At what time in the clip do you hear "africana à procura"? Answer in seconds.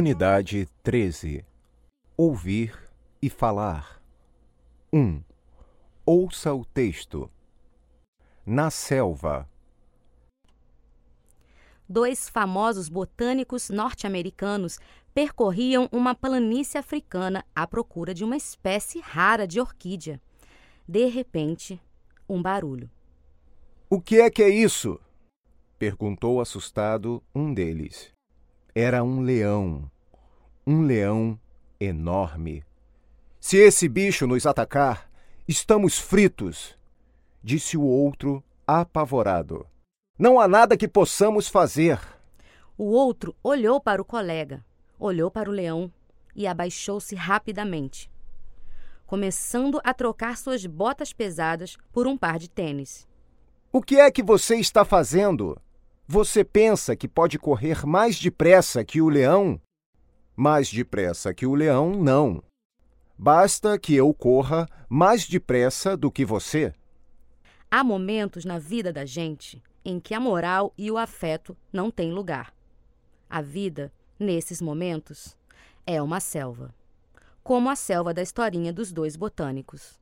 16.78-18.14